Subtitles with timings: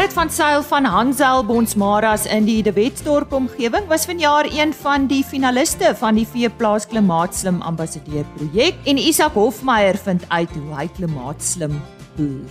[0.00, 5.04] Gerrit van Sail van Hansel Bonsmaras in die De Wetstorp omgewing was vanjaar een van
[5.06, 10.86] die finaliste van die Veeplaas Klimaatslim Ambassadeur projek en Isak Hofmeyer vind uit hoe hy
[10.96, 11.76] klimaatslim
[12.16, 12.48] boer.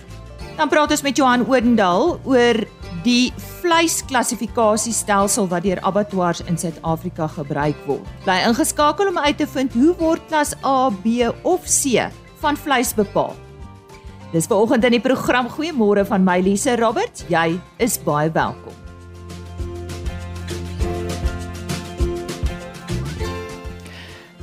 [0.60, 2.62] Dan praat ons met Johan Odendaal oor
[3.02, 8.06] die vleisklassifikasiestelsel wat deur abattoirs in Suid-Afrika gebruik word.
[8.30, 11.98] Bly ingeskakel om uit te vind hoe word klas A, B of C
[12.46, 13.34] van vleis bepaal.
[14.30, 17.24] Dis vanoggend in die program Goeiemôre van my Lise Roberts.
[17.26, 18.76] Jy is baie welkom.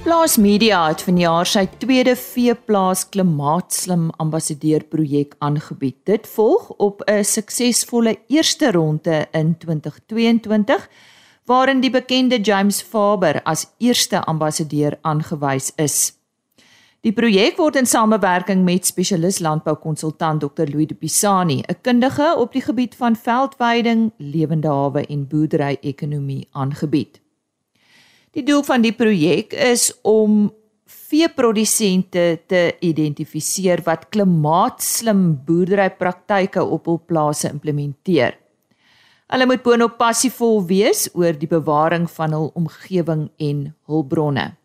[0.04, 5.96] Plaas Media het vanjaar sy tweede veeplaas klimaatslim ambassadeur projek aangebied.
[6.04, 10.90] Dit volg op 'n suksesvolle eerste ronde in 2022
[11.46, 16.17] waarin die bekende James Faber as eerste ambassadeur aangewys is.
[17.06, 22.52] Die projek word in samewerking met spesialis landboukonsultant Dr Louis de Pisani, 'n kundige op
[22.52, 27.22] die gebied van veldveiding, lewende hawe en boerdery-ekonomie aangebied.
[28.32, 30.52] Die doel van die projek is om
[30.86, 38.38] veeprodusente te identifiseer wat klimaatslim boerderypraktyke op hul plase implementeer.
[39.28, 44.57] Hulle moet boonop passievol wees oor die bewaring van hul omgewing en hulpbronne.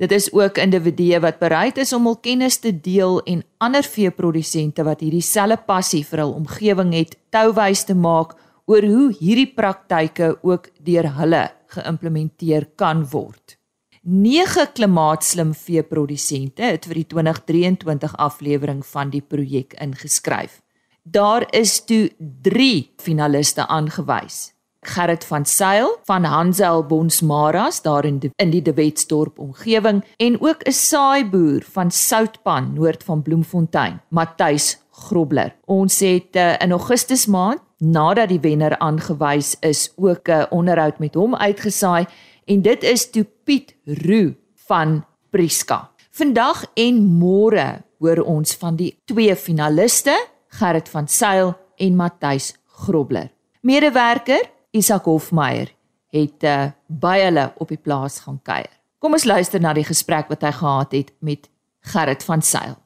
[0.00, 4.84] Dit is ook individue wat bereid is om hul kennis te deel en ander veeprodusente
[4.86, 8.32] wat hierdie selfe passie vir hul omgewing het, touwys te maak
[8.64, 11.42] oor hoe hierdie praktyke ook deur hulle
[11.74, 13.58] geïmplementeer kan word.
[14.00, 20.62] 9 klimaatslim veeprodusente het vir die 2023 aflewering van die projek ingeskryf.
[21.04, 22.06] Daar is toe
[22.48, 24.54] 3 finaliste aangewys.
[24.80, 30.40] Gerrit van Sail van Hansel Bonsmaras daar in die, in die De Wetstorp omgewing en
[30.40, 35.54] ook 'n saaiboer van Soutpan noord van Bloemfontein, Matthys Grobler.
[35.64, 41.14] Ons het uh, in Augustus maand nadat die wenner aangewys is ook 'n onderhoud met
[41.14, 42.06] hom uitgesaai
[42.44, 45.90] en dit is toe Piet Roo van Priska.
[46.10, 53.30] Vandag en môre hoor ons van die twee finaliste, Gerrit van Sail en Matthys Grobler.
[53.60, 55.72] Medewerker Isak Hofmeyer
[56.14, 58.70] het uh, by hulle op die plaas gaan kuier.
[59.02, 61.48] Kom ons luister na die gesprek wat hy gehad het met
[61.92, 62.76] Gerrit van Sail.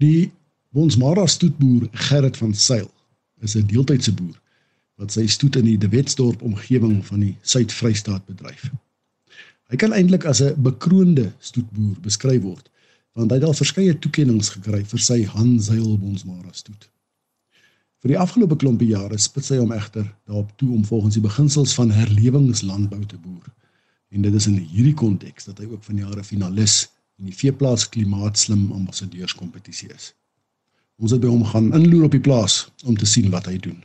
[0.00, 0.32] Die
[0.72, 2.88] Bonsmara stoetboer Gerrit van Sail
[3.42, 4.38] is 'n deeltydse boer
[4.96, 8.70] wat sy stoet in die De Wetstorp omgewing van die Suid-Vrystaat bedryf.
[9.68, 12.70] Hy kan eintlik as 'n bekroonde stoetboer beskryf word
[13.12, 16.88] want hy het al verskeie toekenninge gekry vir sy Hanseil Bonsmara stoet.
[18.02, 21.74] Vir die afgelope klompie jare spits hy hom egter daarop toe om volgens die beginsels
[21.78, 23.44] van herlewingslandbou te boer.
[24.10, 26.80] En dit is in hierdie konteks dat hy ook van jare finalis
[27.22, 30.10] in die veeplaas klimaatslim ambassadeurskompetisie is.
[30.98, 33.78] Ons het by hom gaan inloer op die plaas om te sien wat hy doen.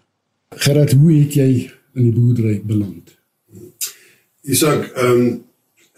[0.65, 1.49] Gerard, hoe het jy
[1.93, 3.13] in die boerdery beland?
[4.49, 5.29] Isak, ehm um,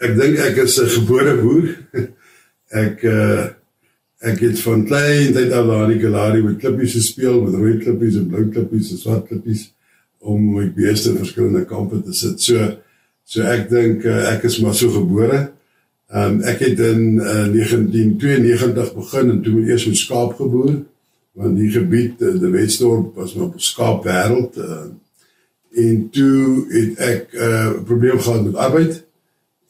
[0.00, 1.72] ek dink ek is 'n gebore boer.
[2.84, 3.48] ek uh
[4.20, 7.78] Ek het van klein tyd af daar in die galerie met klippies gespeel, met rooi
[7.80, 9.70] klippies en blou klippies en swart klippies
[10.20, 12.36] om my beeste in verskillende kampe te sit.
[12.44, 12.68] So
[13.24, 15.40] so ek dink eh, ek is maar so gebore.
[16.10, 20.34] Ehm um, ek het in uh, eh, 1992 begin en toe met eers met skaap
[20.36, 20.80] geboer
[21.38, 24.58] want die gebied eh, die Wesdorp was maar 'n skaap wêreld
[25.70, 29.04] en toe het ek 'n uh, probleem gehad met arbeid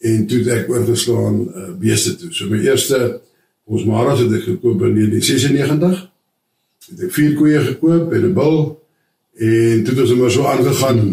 [0.01, 2.33] en toe het ek oorgeslaan uh, beeste toe.
[2.33, 3.21] So my eerste
[3.71, 6.01] Ons Maras het ek gekoop in 1996.
[6.91, 8.57] Het ek vier koeie gekoop en 'n bul
[9.39, 11.13] en toe het ons maar so aangegaan en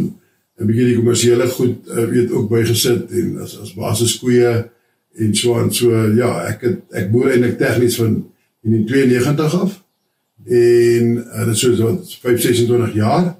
[0.57, 4.69] 'n bietjie die kommersiële goed uh, weet ook bygesit en as as basis koeie
[5.21, 8.25] en so en so ja, ek het ek boer eintlik tegnies van
[8.63, 9.83] in 92 af.
[10.45, 13.37] En uh, dit so wat 5 26 jaar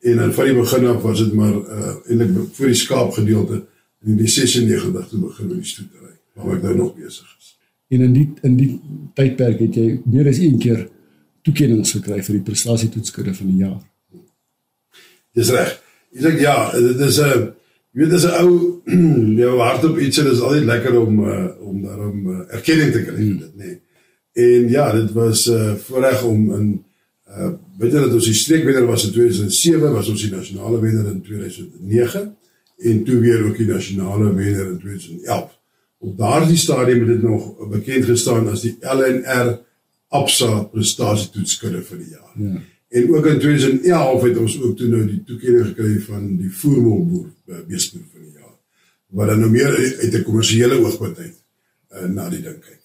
[0.00, 3.62] en aan van die begin af was dit maar uh, eintlik vir die skaap gedeelte
[4.06, 7.37] in die 96 toe begin met die stoetery waar ek nou nog besig.
[7.88, 8.72] En in die in die
[9.16, 10.86] tydperk het jy meer as een keer
[11.46, 13.78] toekennings gekry vir die prestasietoetskode van die jaar.
[15.36, 15.72] Dis reg.
[16.12, 17.54] Ek sê ja, dit is 'n
[17.92, 18.50] jy weet dis 'n ou
[19.42, 22.92] jou hart op iets en dit is altyd lekker om uh, om daarom uh, erkenning
[22.92, 23.64] te kry vir dit, nê.
[23.64, 23.80] Nee.
[24.38, 26.84] En ja, dit was 'n uh, voorreg om in
[27.28, 31.22] uh jy dat ons die streekwenner was in 2007, was ons die nasionale wenner in
[31.22, 32.36] 2009
[32.78, 35.57] en toe weer ook die nasionale wenner in 2011
[35.98, 39.58] op daardie stadium het dit nog bekend gestaan as die LNR
[40.08, 42.34] Absa prestasietoetskudde vir die jaar.
[42.40, 42.60] Ja.
[42.88, 47.26] En ook in 2011 het ons ook toe nou die toekenning gekry van die voermolboer
[47.46, 48.54] eh, beesboer van die jaar.
[49.06, 51.36] Wat dan nou meer uit 'n kommersiële oogpunt uit
[51.92, 52.80] uh, na die ding kyk.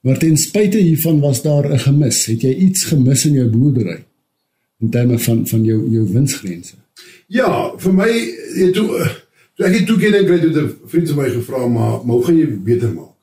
[0.00, 2.26] Maar ten spyte hiervan was daar 'n gemis.
[2.26, 4.04] Het jy iets gemis in jou boerdery?
[4.80, 6.74] in terme van van jou jou winsgrense.
[7.26, 8.10] Ja, vir my
[8.54, 9.06] het toe
[9.58, 12.38] toe ek het toekenning kry toe 'n vriend van my gevra maar maar hoe gaan
[12.38, 13.16] jy beter maak?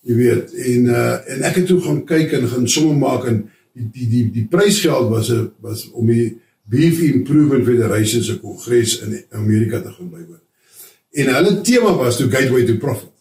[0.00, 3.50] Jy weet en uh en ek het toe gaan kyk en gaan somme maak en
[3.74, 6.38] die die die die prysgeld was 'n was om die
[6.68, 10.40] Beef Improvement Federation se kongres in Amerika te gaan bywoon.
[11.12, 13.12] En hulle tema was to gateway to profit.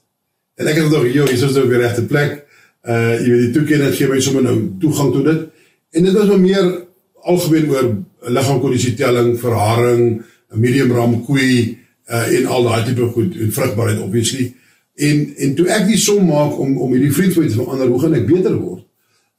[0.56, 2.46] En ek het "Jo, hier is nou weer regte plek."
[2.84, 5.48] Uh jy weet die toekenning gee my sommer nou toegang tot dit.
[5.92, 6.88] En dit was meer
[7.22, 10.22] algemeen oor liggaamkondisie telling, verharing,
[10.54, 11.78] medium ram koei
[12.08, 14.54] uh en al daai tipe goed en vrugbaarheid obviously.
[14.96, 18.16] En en toe ek die som maak om om hierdie vriend van verander, hoe gaan
[18.18, 18.86] ek beter word?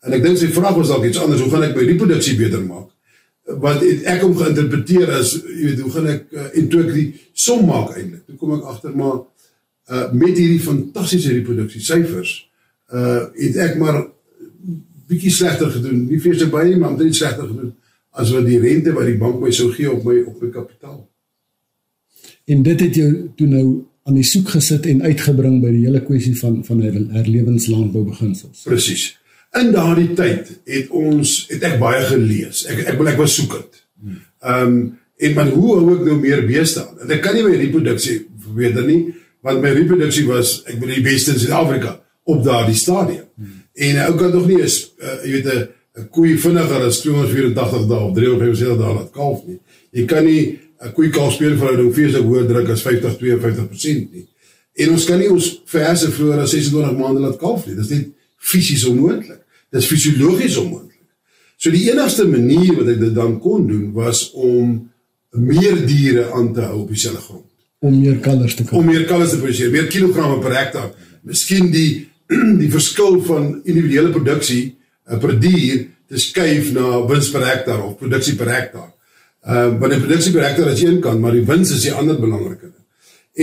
[0.07, 2.63] En ek dink sy vraag was dalk iets anders, hoe gaan ek my reproduksie beter
[2.63, 2.87] maak?
[3.65, 7.09] Wat ek hom geïnterpreteer as jy weet, hoe gaan ek uh, en toe ek die
[7.33, 8.23] som maak eintlik.
[8.29, 9.19] Toe kom ek agter maar
[9.89, 12.37] uh met hierdie fantastiese reproduksie syfers
[12.93, 14.05] uh het ek maar
[15.09, 16.05] bietjie slegter gedoen.
[16.11, 17.73] Nie fees te baie nie, maar omtrent slegter gedoen
[18.19, 21.08] as wat die rente wat die bank my sou gee op my op my kapitaal.
[22.49, 23.65] En dit het jou toe nou
[24.09, 26.81] aan die soek gesit en uitgebring by die hele kwessie van van
[27.13, 28.65] herlewenslandbou beginsels.
[28.65, 29.11] Presies.
[29.61, 32.65] In daardie tyd het ons het ek baie gelees.
[32.73, 33.85] Ek ek wil ek was soekend.
[34.41, 34.81] Ehm um,
[35.19, 37.01] en maar hoe hou ek nou meer beeste aan?
[37.03, 39.01] En ek kan nie my reproduksie verbeter nie
[39.43, 41.97] want my reproduksie was ek wil die beste in Suid-Afrika
[42.31, 43.25] op daardie stadium.
[43.35, 43.57] Hmm.
[43.89, 45.51] En ou kan nog nie is uh, jy weet
[45.99, 49.59] 'n koei vinniger as 284 dae of 375 dae laat kalf nie.
[49.91, 50.43] Jy kan nie
[50.85, 54.27] 'n koei kalf speelverhouding feeslik hoër druk as 50 52% nie.
[54.79, 57.75] En ons kan nie ons verse vroeër as 26 maande laat kalf nie.
[57.75, 58.07] Dit is net
[58.39, 59.43] fisies onmoontlik.
[59.71, 61.03] Dit is fisiologies onmoontlik.
[61.59, 64.77] So die enigste manier wat ek dit dan kon doen was om
[65.35, 67.47] meer diere aan te hou op dieselfde grond.
[67.83, 68.79] Om meer kalvers te kan.
[68.79, 70.93] Om meer kalvers te produseer, meer kilogramme per hektaar.
[71.27, 72.07] Miskien die
[72.63, 77.99] die verskil van individuele produksie uh, per dier te skuif na wins per hektaar of
[77.99, 78.93] produksie per hektaar.
[79.49, 81.93] Ehm uh, want die produksie per hektaar is een kant, maar die wins is die
[81.97, 82.85] ander belangrike ding.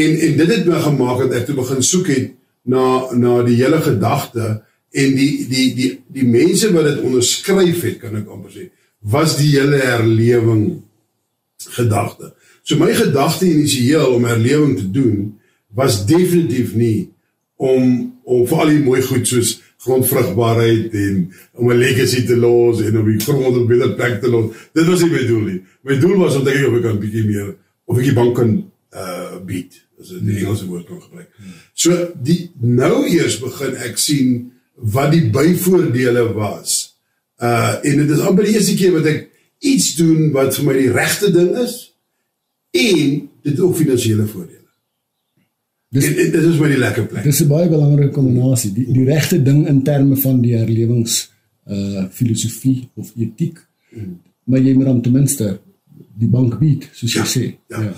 [0.05, 2.27] En en dit het my gemaak dat ek toe begin soek het
[2.61, 4.49] na na die hele gedagte
[4.91, 8.67] en die die die die mense wat dit onderskryf het, kan ek amper sê,
[9.01, 10.83] was die hele herlewing
[11.79, 12.35] gedagte.
[12.61, 15.39] So my gedagte initieel om herlewing te doen
[15.73, 17.09] was definitief nie
[17.57, 22.81] om om vir al die mooi goed soos grondvrugbaarheid en om 'n legacy te los
[22.81, 24.51] en om die grond op 'n beter plek te los.
[24.73, 25.61] Dit was nie my doel nie.
[25.81, 27.55] My doel was om te kyk of ek kan bietjie meer
[27.85, 31.29] of ek die bank kan uh beat as 'n Engelse woord kan gebruik.
[31.73, 36.95] So die nou eers begin ek sien wat die byvoordele was.
[37.41, 39.29] Uh en dit is amper die eerste keer wat ek
[39.59, 41.93] iets doen wat vir my die regte ding is
[42.71, 44.64] en dit ook finansiële voordele.
[45.95, 47.23] Dis dit is baie lekker plek.
[47.23, 48.71] Dis 'n baie belangrike kombinasie.
[48.73, 51.31] Die die regte ding in terme van die herlewings
[51.67, 53.57] uh filosofie of etiek.
[53.95, 54.17] Mm.
[54.43, 55.59] Maar jy moet dan ten minste
[56.15, 57.43] die bank bied, soos jy ja, sê.
[57.71, 57.81] Ja.
[57.81, 57.93] ja.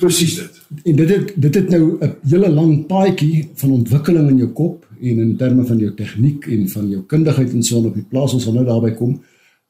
[0.00, 0.60] Presies dit.
[0.90, 4.86] En dit het dit het nou 'n hele lang paadjie van ontwikkeling in jou kop
[5.00, 8.32] en in terme van jou tegniek en van jou kundigheid en so op die plaas
[8.32, 9.20] ons sal nou daarby kom.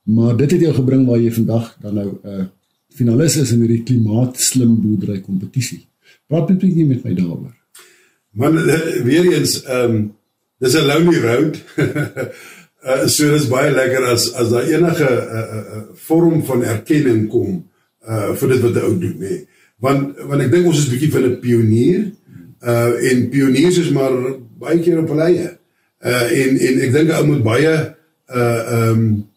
[0.03, 2.45] Maar dit het jou gebring waar jy vandag dan nou 'n uh,
[2.95, 5.87] finalis is in hierdie klimaatslim boerdery kompetisie.
[6.29, 7.55] Praat 'n bietjie met my daaroor.
[8.31, 10.15] Man eh, weer eens ehm um,
[10.59, 11.57] dis 'n lonely road.
[12.85, 17.29] uh, so dis baie lekker as as daar enige 'n uh, uh, vorm van erkenning
[17.29, 17.69] kom
[18.09, 19.35] uh vir dit wat 'n ou doen, nê.
[19.79, 22.11] Want want ek dink ons is bietjie van 'n pionier.
[22.63, 24.13] Uh en pioniers is maar
[24.59, 25.51] baie keer op hulle eie.
[26.01, 27.75] Uh en en ek dink ou moet baie
[28.29, 29.29] uh ehm um,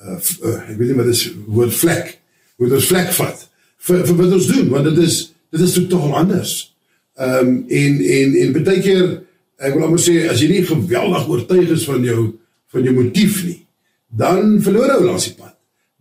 [0.00, 2.18] uh, uh ek weet nie wat is woord vlek.
[2.56, 3.48] Moet ons vlek vat
[3.82, 6.54] vir vir wat ons doen want dit is dit is totaal anders.
[7.20, 9.08] Ehm um, en en en baie keer
[9.62, 12.30] ek wil net sê as jy nie geweldig oortuig is van jou
[12.72, 13.58] van jou motief nie,
[14.08, 15.52] dan verloor jy langs die pad.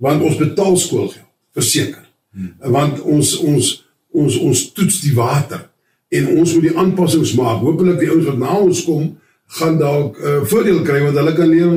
[0.02, 2.06] Want ons betaal skoolgeld, verseker.
[2.32, 2.54] Hmm.
[2.78, 3.74] Want ons ons
[4.12, 5.68] ons ons toets die water
[6.12, 7.60] en ons moet die aanpassings maak.
[7.64, 9.12] Hoopelik die ouens wat na ons kom
[9.60, 11.70] gaan dalk 'n uh, voordeel kry want hulle kan leer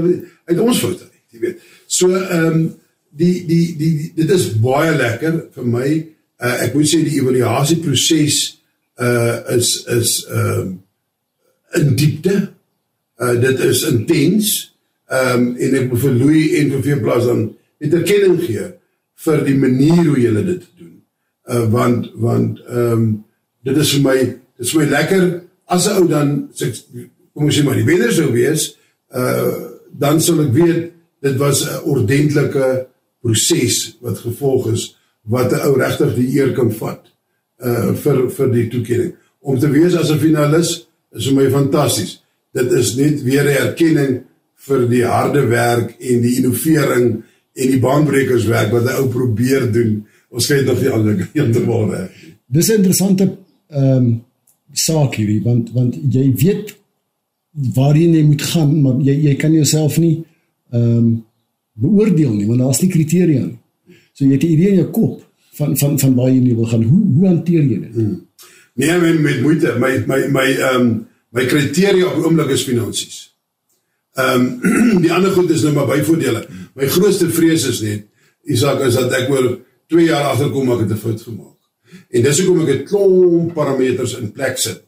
[0.47, 1.61] uit ons foute, jy weet.
[1.87, 2.65] So ehm um,
[3.11, 5.89] die, die die die dit is baie lekker vir my
[6.43, 8.41] uh, ek moet sê die evaluasie proses
[9.03, 12.37] uh is is ehm uh, in diepte.
[13.19, 14.55] Uh dit is intens.
[15.11, 17.45] Ehm um, en ek vir Louis en vir Veerplaas dan
[17.83, 18.71] net erkenning gee
[19.25, 20.95] vir die manier hoe julle dit doen.
[21.51, 23.07] Uh want want ehm um,
[23.65, 25.25] dit is vir my dit is my lekker
[25.67, 26.49] as 'n ou dan
[27.35, 28.75] kom ons sê maar die wenner sou wees,
[29.11, 32.87] uh dan sal ek weet dit was 'n ordentlike
[33.23, 37.03] proses wat gevolg is wat 'n ou regtig die eer kan vat
[37.65, 39.13] uh vir vir die toekenning.
[39.41, 42.23] Om te wees as 'n finalis is vir my fantasties.
[42.53, 44.23] Dit is net weer 'n erkenning
[44.55, 47.23] vir die harde werk en die innovering
[47.55, 50.05] en die baanbrekerswerk wat hy ou probeer doen.
[50.35, 52.11] Ons kyk nog nie ander heeltemal reg.
[52.47, 53.37] Dis 'n interessante
[53.71, 54.23] ehm um,
[54.73, 56.75] saak hierdie want want jy weet
[57.75, 60.25] waarheen jy moet gaan, maar jy jy kan jouself nie
[60.73, 61.25] ehm um,
[61.75, 63.59] beoordeel nie want daar's nie kriteria nie.
[64.15, 65.23] So jy het 'n idee in jou kop
[65.59, 66.83] van van van waar jy wil gaan.
[66.83, 67.95] Hoe hoe hanteer jy dit?
[67.95, 68.29] Hmm.
[68.75, 69.77] Nee, met met moeite.
[69.79, 73.37] My my my ehm um, my kriteria op oomblik is finansies.
[74.15, 76.47] Ehm um, die ander goed is nou maar byvoordele.
[76.75, 78.07] My grootste vrees is net
[78.45, 81.59] Isak is dat ek oor 2 jaar agterkom ek het 'n fout gemaak.
[82.11, 84.83] En dis hoekom ek 'n klomp parameters in plek sit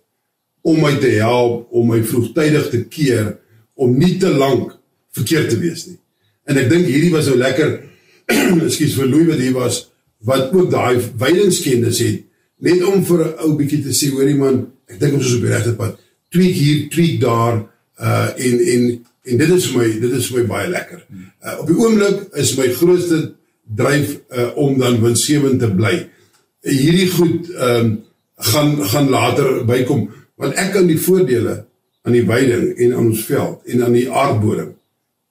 [0.63, 3.39] om my te help om my vroegtydig te keer
[3.75, 4.79] om nie te lank
[5.11, 5.99] verkeerd te wees nie.
[6.45, 7.83] En ek dink hierdie was nou lekker.
[8.67, 9.85] Ekskuus vir Louis wat hier was
[10.27, 12.23] wat ook daai wydingskennis het
[12.59, 15.45] net om vir 'n ou bietjie te sê hoorie man, ek dink ons is op
[15.45, 15.99] die regte pad.
[16.33, 17.65] Tweak hier, tweak daar
[18.01, 18.83] uh en en
[19.25, 21.01] en dit is vir my dit is vir my baie lekker.
[21.45, 23.35] Uh op die oomblik is my grootste
[23.77, 25.95] dryf uh om dan winsgewend te bly.
[26.63, 28.05] Uh, hierdie goed ehm um,
[28.37, 31.65] gaan gaan later bykom want ek kan die voordele
[32.05, 34.75] aan die weiding en aan ons veld en aan die aardbodem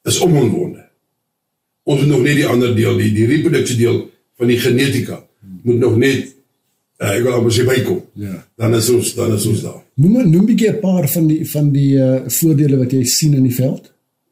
[0.05, 0.84] is onomwonde.
[1.85, 3.99] Ons het nog net die ander deel, die die reproduksie deel
[4.37, 5.21] van die genetika
[5.65, 6.35] moet nog net
[7.01, 7.99] uh, ek wil amper sê bykom.
[8.21, 8.37] Ja.
[8.57, 9.81] Dan is ons dan is ons daar.
[10.01, 13.33] Noem noem 'n bietjie 'n paar van die van die uh, voordele wat jy sien
[13.33, 13.91] in die veld.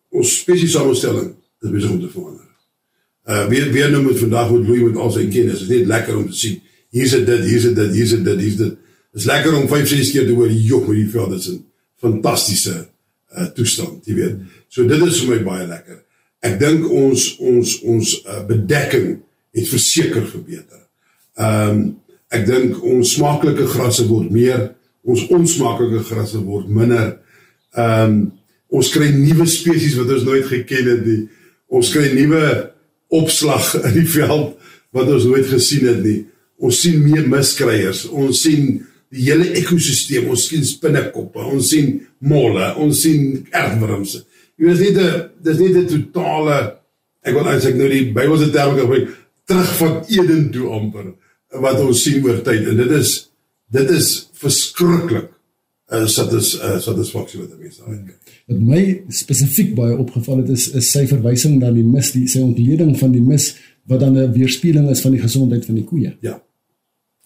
[0.09, 1.33] Ons spesies samestelling
[1.63, 2.49] is besig om te verander.
[3.25, 5.59] Uh weer weer nou met vandag met Louis met al sy kennis.
[5.59, 6.61] Dit is net lekker om te sien.
[6.89, 8.73] Hier's dit, hier's dit, hier's dit, hier's dit.
[9.13, 11.29] Dit is lekker om 5, 6 keer te hoor jok met die veld.
[11.29, 11.65] Dit is 'n
[12.01, 12.87] fantastiese
[13.37, 14.35] uh toestand, jy weet.
[14.67, 16.03] So dit is vir my baie lekker.
[16.43, 19.17] Ek dink ons ons ons uh, bedekking
[19.55, 20.87] het verseker verbeter.
[21.39, 21.83] Ehm um,
[22.33, 24.71] ek dink ons smaaklike grasse word meer,
[25.05, 27.19] ons onsmaaklike grasse word minder.
[27.77, 28.21] Ehm um,
[28.73, 31.19] ons kry nuwe spesies wat ons nooit geken het nie.
[31.69, 32.45] Ons kry nuwe
[33.13, 34.55] opslag in die veld
[34.93, 36.23] wat ons nooit gesien het nie.
[36.63, 38.07] Ons sien meer miskryers.
[38.09, 38.81] Ons sien
[39.13, 40.29] die hele ekosisteem.
[40.33, 44.19] Ons sien spinnekoppe, ons sien molle, ons sien erwworms.
[44.57, 46.57] Jy weet dit is dis nie 'n totale
[47.23, 49.09] ek wil eintlik nou die Bybelse terme gebruik
[49.45, 51.13] terug van Eden toe amper
[51.63, 53.29] wat ons sien oor tyd en dit is
[53.73, 55.29] dit is verskriklik
[55.91, 58.33] uh, satis uh, satisfaksie wat mense daar het.
[58.51, 62.43] Wat my spesifiek baie opgeval het is is sy verwysing na die mis, die sy
[62.43, 63.53] ontleding van die mis
[63.89, 66.15] wat dan 'n weerspieëling is van die gesondheid van die koeie.
[66.21, 66.41] Ja.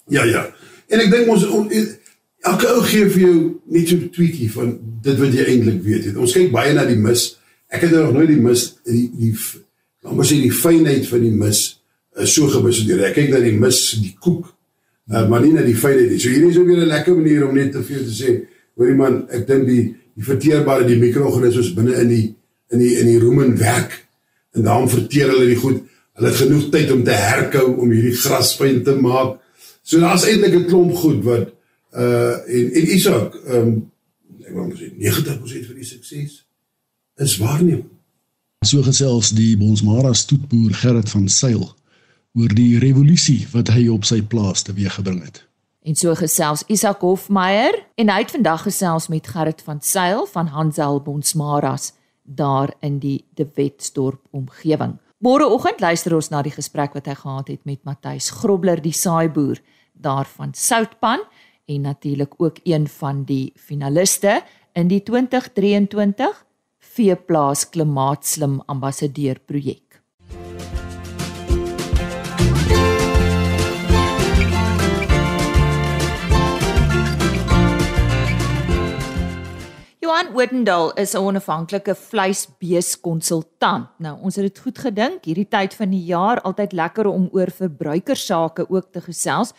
[0.09, 0.47] Ja ja.
[0.87, 1.67] En ek dink ons on,
[2.51, 3.37] elke ou gee vir jou
[3.73, 6.17] net so 'n tweetie van dit wat jy eintlik weet het.
[6.17, 7.37] Ons kyk baie na die mis.
[7.69, 9.35] Ek het nog nooit die mis die die
[10.07, 11.79] amper sê die fynheid van die mis
[12.17, 13.03] is so gebestudeer.
[13.09, 14.47] Ek kyk na die mis, die koek,
[15.11, 16.19] uh, maar nie na die feit nie.
[16.19, 18.41] So hierdie is ook weer 'n lekker manier om net te veel te sê,
[18.75, 22.35] hoorie man, ek dink die die verteerbare die mikroorganismes binne in die
[22.71, 24.07] in die in die rumen werk
[24.55, 25.83] en daarom verteer hulle die goed.
[26.17, 29.37] Hulle het genoeg tyd om te herkou om hierdie gras fyn te maak.
[29.83, 31.53] So daar's eintlik 'n klomp goed wat
[31.97, 33.91] uh en en Isak, ehm um,
[34.47, 36.43] ek wou sê 90% van die sukses
[37.17, 37.89] is waarneming.
[38.65, 41.65] So gesels die Bonsmara stoetboer Gerrit van Sail
[42.37, 45.43] oor die revolusie wat hy op sy plaas teweeggebring het.
[45.87, 50.49] En so gesels Isak Hofmeyer en hy het vandag gesels met Gerrit van Sail van
[50.51, 51.93] Hansel Bonsmaras
[52.27, 54.97] daar in die De Wetsdorp omgewing.
[55.23, 59.61] Môreoggend luister ons na die gesprek wat hy gehad het met Matthys Grobler die saaiboer
[59.97, 61.23] daar van Soutpan
[61.67, 64.41] en natuurlik ook een van die finaliste
[64.73, 66.45] in die 2023
[66.79, 70.01] Veeplaas Klimaatslim Ambassadeur projek.
[79.99, 83.87] Johan Odendaal is 'n onafhanklike vleisbeeskonsultant.
[83.97, 87.51] Nou, ons het dit goed gedink, hierdie tyd van die jaar altyd lekker om oor
[87.51, 89.53] verbruikersake ook te gesels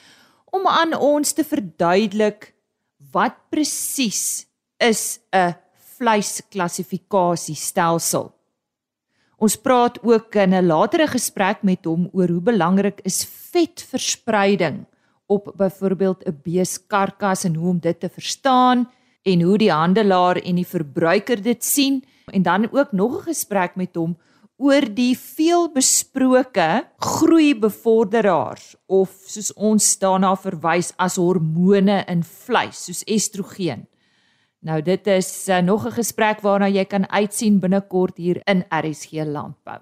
[0.50, 2.54] om aan ons te verduidelik
[3.12, 4.46] wat presies
[4.78, 5.54] is 'n
[5.98, 8.32] vleisklassifikasiestelsel.
[9.38, 14.86] Ons praat ook in 'n latere gesprek met hom oor hoe belangrik is vetverspreiding
[15.26, 18.90] op byvoorbeeld 'n beeskarkas en hoe om dit te verstaan
[19.22, 23.76] en hoe die handelaar en die verbruiker dit sien en dan ook nog 'n gesprek
[23.76, 24.18] met hom
[24.58, 33.86] oor die veelbesproke groeibevorderaars of soos ons daarna verwys as hormone in vleis soos estrogen.
[34.66, 39.12] Nou dit is uh, nog 'n gesprek waarna jy kan uitsien binnekort hier in RSG
[39.24, 39.78] Landbou.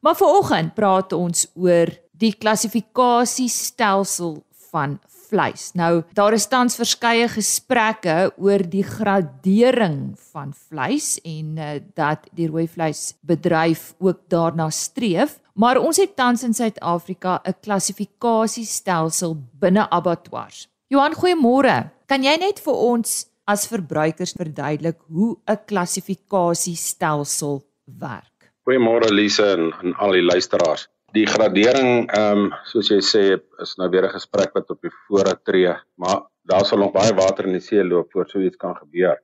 [0.00, 5.70] Maar vanoggend praat ons oor die klassifikasiestelsel van vleis.
[5.78, 12.48] Nou, daar is tans verskeie gesprekke oor die gradering van vleis en uh, dat die
[12.48, 20.68] rooi vleisbedryf ook daarna streef, maar ons het tans in Suid-Afrika 'n klassifikasiestelsel binne abattoirs.
[20.88, 21.90] Johan, goeiemôre.
[22.06, 28.52] Kan jy net vir ons as verbruikers verduidelik hoe 'n klassifikasiestelsel werk?
[28.68, 30.88] Goeiemôre Lise en, en al die luisteraars.
[31.16, 33.22] Die gradering, ehm um, soos jy sê,
[33.64, 37.14] is nou weer 'n gesprek wat op die voorraad tree, maar daar sal nog baie
[37.16, 39.16] water in die see loop voor so iets kan gebeur.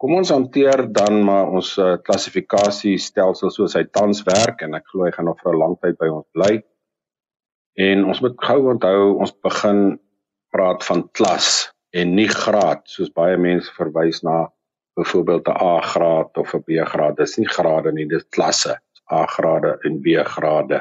[0.00, 5.04] Kom ons hanteer dan maar ons uh, klassifikasiestelsel soos hy tans werk en ek glo
[5.04, 6.62] hy gaan nog vir 'n lang tyd by ons bly.
[7.76, 10.00] En ons moet gou onthou ons begin
[10.50, 14.48] praat van klas en nie graad soos baie mense verwys na
[14.96, 17.16] byvoorbeeld 'n A graad of 'n B graad.
[17.16, 18.80] Dis nie grade nie, dis klasse.
[19.12, 20.80] A grade en B grade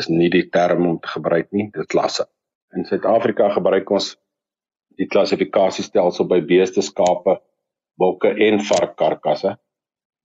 [0.00, 2.26] is nie die term om te gebruik nie, dit klasse.
[2.76, 4.14] In Suid-Afrika gebruik ons
[5.00, 7.38] die klassifikasiestelsel by beeste, skape,
[8.00, 9.56] bokke en varkkarkasse.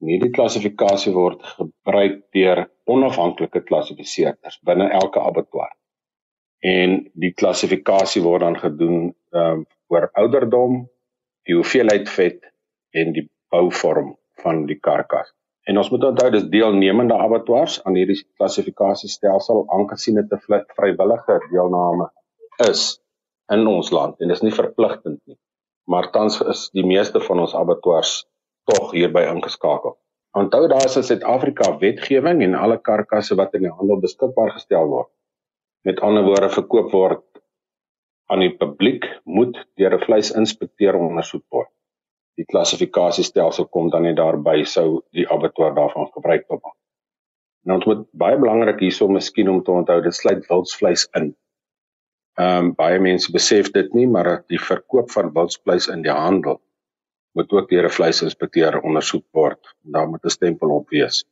[0.02, 5.76] Hierdie klassifikasie word gebruik deur onafhanklike klassifiseerders binne elke abattoir.
[6.66, 10.86] En die klassifikasie word dan gedoen ehm um, oor ouderdom,
[11.44, 12.46] die hoeveelheid vet
[12.96, 15.34] en die bouvorm van die karkas.
[15.70, 22.08] En ons moet onthou dis deelnemende abattoirs aan hierdie klassifikasiestelsel aangesien dit 'n vrywillige deelname
[22.70, 22.82] is
[23.56, 25.38] in ons land en dis nie verpligtend nie.
[25.86, 28.14] Maar tans is die meeste van ons abattoirs
[28.72, 29.98] tog hierby ingeskakel.
[30.42, 34.88] Onthou daar is in Suid-Afrika wetgewing en alle karkasse wat in die handel beskikbaar gestel
[34.88, 35.12] word.
[35.84, 37.26] Met ander woorde verkoop word
[38.32, 41.70] aan die publiek moet deur 'n vleisinspekteur ondersoek word
[42.42, 46.74] die klassifikasiestelsel kom dan net daarby sou die abattoir daarvan gebruik maak.
[47.68, 51.32] Nou ons moet baie belangrik hierso miskien om te onthou dit sluit wildsvleis in.
[52.40, 56.62] Ehm um, baie mense besef dit nie maar die verkoop van wildsvleis in die handel
[57.38, 59.60] moet ook deur 'n vleisinspekteur ondersoek word.
[59.94, 61.24] Daar moet 'n stempel op wees.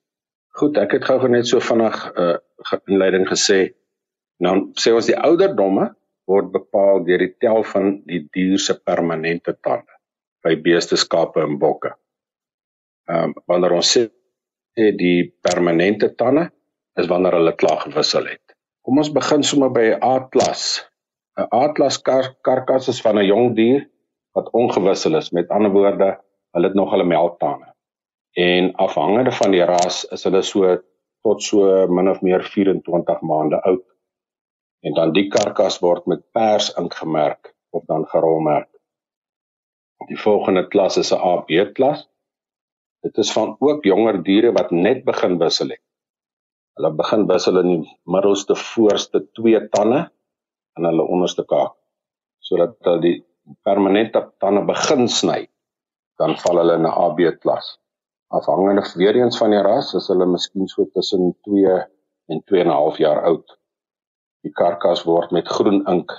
[0.60, 3.74] Goed, ek het gou net so vinnig 'n uh, inleiding gesê.
[4.40, 5.96] Nou sê ons die ouderdomme
[6.28, 9.99] word bepaal deur die tel van die dier se permanente tande
[10.44, 11.94] by beeste, skape en bokke.
[13.10, 14.06] Ehm um, wanneer ons sê
[14.76, 16.50] die permanente tande
[17.00, 18.56] is wanneer hulle klaar gewissel het.
[18.86, 20.86] Kom ons begin sommer by A-klas.
[21.40, 23.88] 'n A-klas kar karkas is van 'n jong dier
[24.36, 25.32] wat ongewissel is.
[25.32, 26.10] Met ander woorde,
[26.54, 27.74] hulle het nog hulle melktande.
[28.34, 30.78] En afhangende van die ras is hulle so
[31.24, 33.86] tot so min of meer 24 maande oud.
[34.82, 38.70] En dan die karkas word met pers ingemerk of dan gerolmerk.
[40.08, 42.08] Die volgende klas is 'n AB klas.
[43.04, 45.84] Dit is van ook jonger diere wat net begin wissel het.
[46.76, 50.12] Hulle begin wissel in die middelste voorste twee tande
[50.78, 51.76] en hulle onderste kaak
[52.40, 53.18] sodat hulle die
[53.68, 55.42] permanente tande begin sny.
[56.18, 57.78] Dan val hulle in 'n AB klas.
[58.28, 61.86] Afhangende weer eens van die ras, is hulle miskien so tussen 2
[62.28, 63.58] en 2 en 'n half jaar oud.
[64.44, 66.12] Die karkas word met groen ink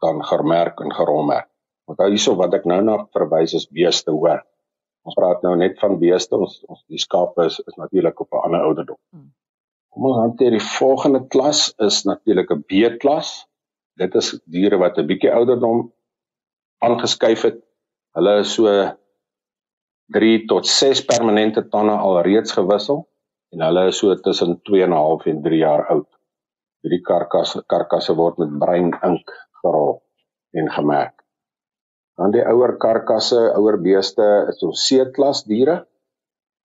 [0.00, 1.48] dan gemerk en gerolmerk.
[1.88, 4.42] Onthou hierso wat ek nou na verwys is beeste hoor.
[5.08, 8.44] Ons praat nou net van beeste, ons ons die skape is, is natuurlik op 'n
[8.48, 8.98] ander ouderdom.
[9.12, 9.30] Hmm.
[9.88, 13.46] Kom ons hanteer die volgende klas is natuurlik 'n B-klas.
[13.96, 15.92] Dit is diere wat 'n bietjie ouderdom
[16.84, 17.58] aangeskuif het.
[18.14, 18.66] Hulle is so
[20.12, 23.08] 3 tot 6 permanente tande al reeds gewissel
[23.52, 26.08] en hulle is so tussen 2 en 'n half en 3 jaar oud.
[26.82, 30.02] Hierdie karkasse karkasse word met bruin ink gerol
[30.52, 31.17] en gemerk.
[32.18, 35.84] Dan die ouer karkasse, ouer beeste is ons C-klas diere.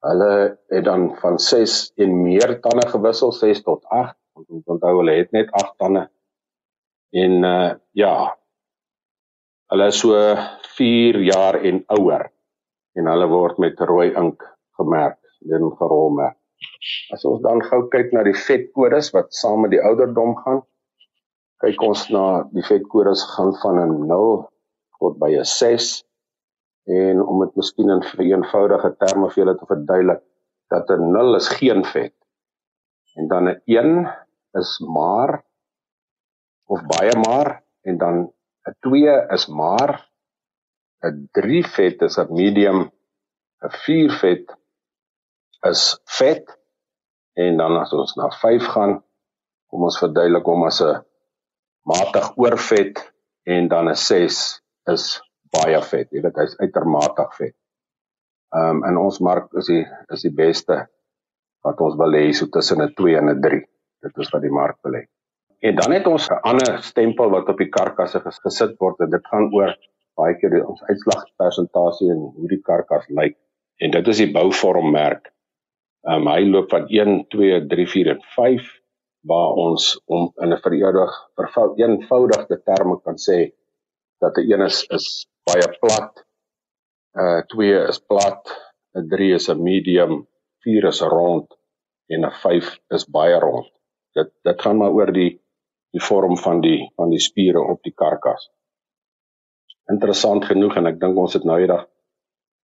[0.04, 0.30] Hulle
[0.74, 4.18] het dan van 6 en meer tande gewissel, 6 tot 8.
[4.42, 6.08] Ons onthou hulle het net 8 tande.
[7.24, 8.14] En uh ja.
[9.70, 10.18] Hulle is so
[10.78, 12.32] 4 jaar en ouer
[12.98, 14.42] en hulle word met rooi ink
[14.78, 15.20] gemerk
[15.54, 16.38] en gerolmerk.
[17.14, 20.62] As ons dan gou kyk na die vetkodes wat saam met die ouderdom gaan,
[21.62, 24.50] kyk ons na die vetkodes gaan van 'n 0
[25.00, 26.04] tot by 'n 6
[26.84, 30.22] en om dit miskien in eenvoudige terme vir julle te verduidelik
[30.74, 32.16] dat 'n 0 is geen vet.
[33.16, 34.08] En dan 'n 1
[34.60, 35.44] is maar
[36.66, 38.34] of baie maar en dan
[38.68, 40.10] 'n 2 is maar
[41.04, 42.92] 'n 3 vet is 'n medium
[43.64, 44.46] 'n 4 vet
[45.72, 46.60] is vet.
[47.34, 49.04] En dan as ons na 5 gaan
[49.70, 51.06] kom ons verduidelik hom as 'n
[51.82, 55.22] matig oorvet en dan 'n 6 is
[55.54, 56.10] baie vet.
[56.12, 57.56] Jy weet hy's uitermate vet.
[58.54, 60.84] Ehm um, in ons mark is die is die beste
[61.66, 63.62] wat ons wil hê so tussen 'n 2 en 'n 3.
[64.04, 65.04] Dit is wat die mark wil hê.
[65.64, 69.28] En dan het ons 'n ander stempel wat op die karkasse gesit word en dit
[69.32, 69.74] gaan oor
[70.16, 73.38] baie keer ons uitslagpersentasie en hoe die karkas lyk.
[73.80, 75.32] En dit is die bouvormmerk.
[76.08, 78.72] Ehm um, hy loop van 1, 2, 3, 4 en 5
[79.32, 83.54] waar ons om in 'n vereenig vervou eenvoudige terme kan sê
[84.20, 85.08] dat 'n een is is
[85.44, 86.26] baie plat.
[87.22, 88.42] Uh 2 is plat,
[88.96, 90.28] 'n 3 is 'n medium,
[90.64, 91.48] 4 is rond
[92.08, 93.72] en 'n 5 is baie rond.
[94.14, 95.42] Dit dit gaan maar oor die
[95.92, 98.50] die vorm van die van die spiere op die karkas.
[99.92, 101.88] Interessant genoeg en ek dink ons het nou eendag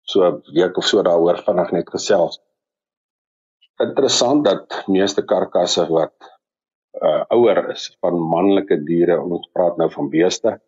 [0.02, 2.40] so 'n week of so daaroor vinnig net gesels.
[3.80, 6.16] Interessant dat meeste karkasse wat
[7.02, 10.60] uh, ouer is van manlike diere, ons praat nou van beeste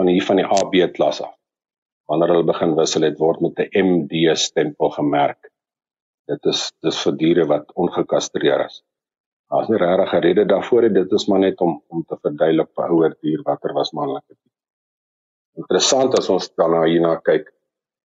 [0.00, 1.34] van hier van die AB klas af.
[2.08, 5.50] Wanneer hulle begin wissel het word met 'n MD stempel gemerk.
[6.30, 8.82] Dit is dis vir diere wat ongekastreer is.
[9.50, 10.94] Daar's nie regtig 'n rede daarvoor nie.
[11.02, 14.54] Dit is maar net om om te verduidelik vir ouer dier watter was manlike dier.
[15.62, 17.52] Interessant as ons dan nou hierna kyk,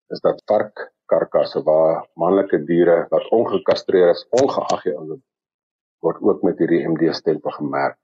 [0.09, 5.23] is dat vark karkasse waar manlike diere wat ongekastreer is, ongeag die ouderdom,
[6.01, 7.99] word ook met hierdie MD stempel gemerk.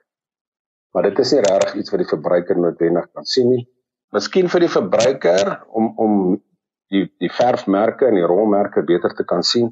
[0.93, 3.65] Maar dit is nie regtig iets wat die verbruiker noodwendig kan sien nie.
[4.15, 6.13] Miskien vir die verbruiker om om
[6.93, 9.69] die die verfmerke en die rolmerke beter te kan sien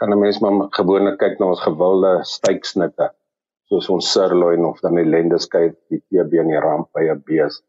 [0.00, 3.10] kan 'n mens maar gewoonlik kyk na ons gewilde steiksnitte
[3.68, 7.60] soos ons sirloin of dan die lendeskei die TB en die ramp by 'n bees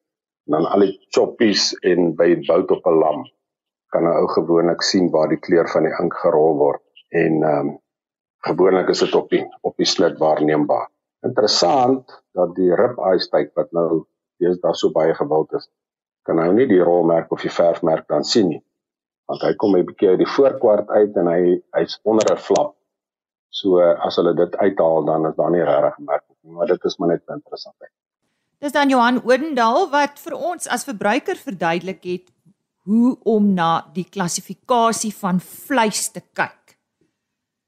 [0.47, 3.21] en dan al die choppies en by bout op 'n lam
[3.93, 6.83] kan 'n ou gewoonlik sien waar die kleur van die ink gerol word
[7.23, 7.77] en ehm um,
[8.47, 10.87] gewoonlik is dit op die op die slit waarneembaar.
[11.27, 14.05] Interessant dat die rib eye steak wat nou
[14.41, 15.69] deesdae so baie gewild is,
[16.23, 18.63] kan nou nie die rolmerk of die verfmerk dan sien nie
[19.31, 22.75] want hy kom 'n bietjie uit die voorkwart uit en hy hy's onder 'n flap.
[23.49, 26.97] So as hulle dit uithaal dan is daar nie regtig merk nie, maar dit is
[26.97, 27.75] maar net interessant.
[28.59, 32.31] Dis dan Johan Odendaal wat vir ons as verbruiker verduidelik het
[32.85, 36.77] hoe om na die klassifikasie van vleis te kyk.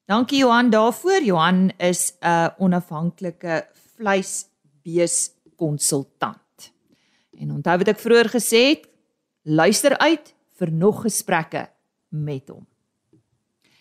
[0.06, 1.22] Dankie Johan daarvoor.
[1.22, 6.43] Johan is 'n onafhanklike vleisbeeskonsultant.
[7.40, 8.86] En onthou wat ek vroeër gesê het,
[9.44, 11.68] luister uit vir nog gesprekke
[12.10, 12.66] met hom.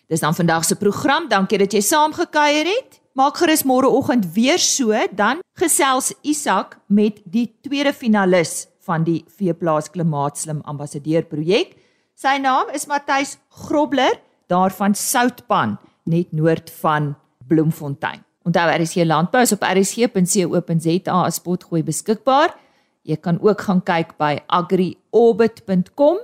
[0.09, 1.29] Dis dan vandag se program.
[1.29, 2.99] Dankie dat jy saamgekuier het.
[3.17, 9.91] Maak gerus môreoggend weer so, dan gesels Isak met die tweede finalis van die Veeplaas
[9.93, 11.77] Klimaatslim Ambassadeur projek.
[12.17, 14.19] Sy naam is Matthys Grobler
[14.53, 17.13] daarvan Soutpan net noord van
[17.49, 18.25] Bloemfontein.
[18.43, 22.57] Onthou RSC Landbou is op rsc.co.za as potgooi beskikbaar.
[23.03, 26.19] Jy kan ook gaan kyk by agriorbit.com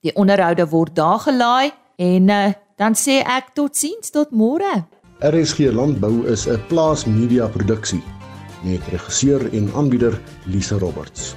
[0.00, 4.86] Die onderhoude word daar gelaai en uh, dan sê ek totsiens tot môre.
[5.20, 8.02] RSG Landbou is 'n plaas media produksie
[8.64, 10.16] met regisseur en aanbieder
[10.46, 11.34] Lisa Roberts.